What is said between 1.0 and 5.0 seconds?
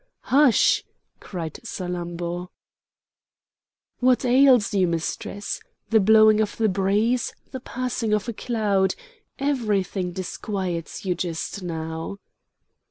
cried Salammbô. "What ails you,